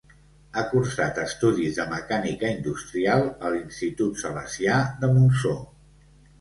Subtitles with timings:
[0.51, 5.57] Ha cursat estudis de Mecànica Industrial a l'institut Salesià de Montsó.